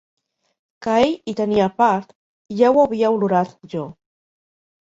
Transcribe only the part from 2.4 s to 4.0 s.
ja ho havia olorat, jo!